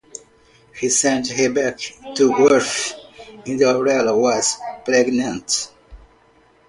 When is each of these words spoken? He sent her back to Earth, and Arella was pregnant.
He 0.79 0.89
sent 0.89 1.27
her 1.29 1.53
back 1.53 1.77
to 2.15 2.33
Earth, 2.51 2.95
and 3.45 3.59
Arella 3.61 4.17
was 4.17 4.57
pregnant. 4.83 5.71